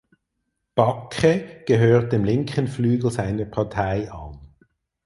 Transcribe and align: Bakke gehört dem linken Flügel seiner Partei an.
Bakke 0.73 1.61
gehört 1.67 2.11
dem 2.11 2.23
linken 2.25 2.67
Flügel 2.67 3.11
seiner 3.11 3.45
Partei 3.45 4.11
an. 4.11 4.39